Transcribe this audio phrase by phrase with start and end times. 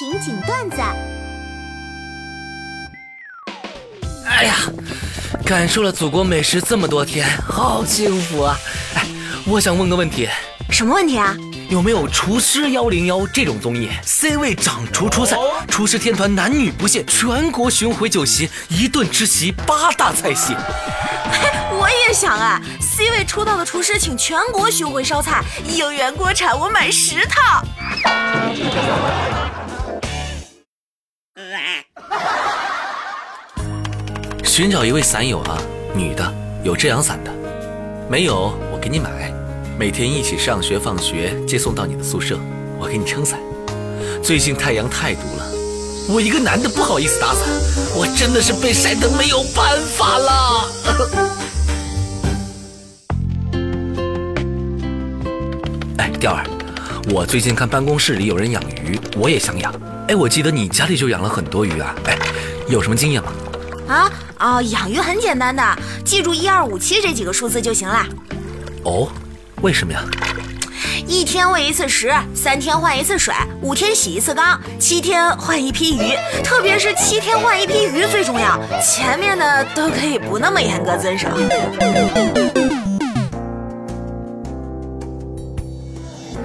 [0.00, 0.76] 情景段子。
[4.26, 4.54] 哎呀，
[5.44, 8.56] 感受了祖国美食这么多天，好幸福啊！
[8.94, 9.04] 哎，
[9.44, 10.26] 我想问个问题，
[10.70, 11.36] 什么问题啊？
[11.68, 15.36] 有没有《厨师幺零幺》这种综艺？C 位掌厨出赛，
[15.68, 20.56] 厨师天团男女不限，全国巡回酒席，一顿吃席八大菜系。
[21.78, 25.44] 我也想啊，C 位出道的厨师请全国巡回烧菜，
[25.76, 27.62] 有缘锅铲我买十套。
[34.44, 35.56] 寻找一位伞友啊，
[35.94, 37.32] 女的，有遮阳伞的，
[38.08, 39.32] 没有我给你买。
[39.78, 42.38] 每天一起上学放学，接送到你的宿舍，
[42.78, 43.40] 我给你撑伞。
[44.22, 45.46] 最近太阳太毒了，
[46.08, 47.48] 我一个男的不好意思打伞，
[47.96, 50.68] 我真的是被晒得没有办法了。
[55.98, 56.44] 哎，钓儿，
[57.10, 59.72] 我最近看办公室里有人养鱼，我也想养。
[60.08, 62.18] 哎，我记得你家里就养了很多鱼啊，哎，
[62.68, 63.32] 有什么经验吗？
[63.90, 65.62] 啊啊，养鱼很简单的，
[66.04, 68.06] 记住一二五七这几个数字就行了。
[68.84, 69.08] 哦。
[69.62, 70.02] 为什么呀？
[71.06, 76.14] 一天喂一次食，三天换一次水，五天洗一次缸，七天换一批鱼。
[76.42, 81.28] 特别是七天换一批鱼最重要，前面的都可以不那么严格遵守。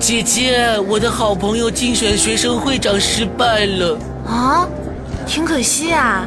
[0.00, 4.68] 姐姐，我的好朋友竞选学生会长失败了啊，
[5.26, 6.26] 挺可惜啊。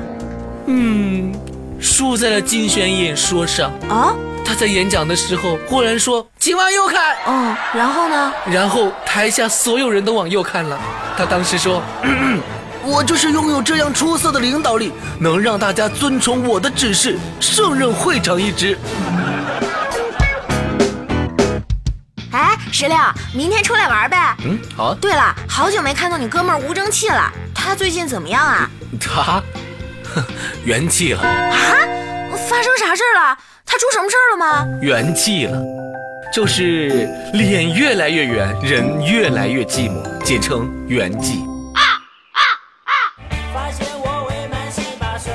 [0.67, 1.33] 嗯，
[1.79, 4.13] 输在了竞选演说上啊。
[4.43, 8.33] 他在演讲的时候忽然说：“请往右看。”嗯，然后呢？
[8.47, 10.77] 然后台下所有人都往右看了。
[11.17, 11.81] 他当时说
[12.83, 18.77] ：“我就是拥有这样出色的领导力，能让大家遵从我的指示，胜任会长一职。”
[22.31, 22.97] 哎，石榴，
[23.33, 24.35] 明天出来玩呗？
[24.43, 24.93] 嗯，好。
[24.95, 28.69] 对了，好久没看到你哥们吴争气了，他最近怎么样啊？
[28.99, 29.41] 他，
[30.65, 31.21] 元气了。
[31.21, 31.87] 啊？
[32.49, 33.37] 发生啥事儿了？
[33.65, 34.67] 他出什么事儿了吗？
[34.81, 35.61] 圆寂了，
[36.33, 41.39] 就是脸越来越圆，人越来越寂寞，简称圆寂。
[41.73, 41.81] 啊
[42.33, 42.41] 啊
[42.83, 42.93] 啊！
[43.53, 45.31] 发现我未满十八岁。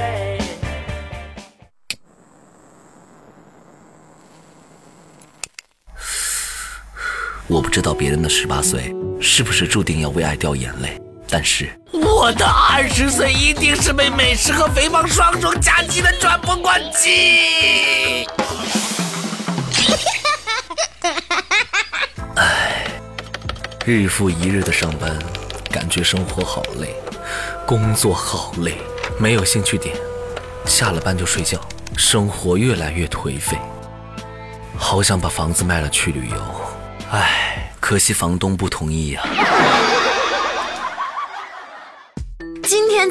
[7.46, 18.26] 我不知道别人的十八岁是不是注定要为爱掉眼泪，但是我的二十岁一定是被美食和肥胖双重夹击的喘不过气。
[23.84, 25.16] 日复一日的上班，
[25.70, 26.92] 感觉生活好累，
[27.64, 28.76] 工作好累，
[29.16, 29.94] 没有兴趣点，
[30.64, 31.60] 下了班就睡觉，
[31.96, 33.56] 生活越来越颓废。
[34.76, 36.36] 好想把房子卖了去旅游，
[37.12, 39.22] 唉，可惜房东不同意呀。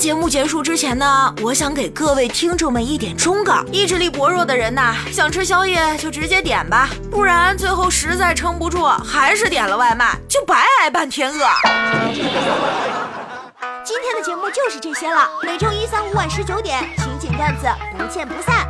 [0.05, 11.39] 节目结束之前呢，我想给各位听众们一点忠告：意志力薄弱的人呐，想吃宵夜就直接点吧，不然最后实在撑不住，还是点了外卖，就白挨半天饿。
[13.83, 17.67] 今天的节目就是这些了，每周一、三、五晚十九点，情景段子
[17.97, 18.67] 不见不散。